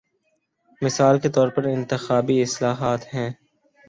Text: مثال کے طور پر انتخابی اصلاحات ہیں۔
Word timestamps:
مثال 0.81 1.19
کے 1.19 1.29
طور 1.29 1.47
پر 1.47 1.63
انتخابی 1.63 2.41
اصلاحات 2.41 3.13
ہیں۔ 3.13 3.29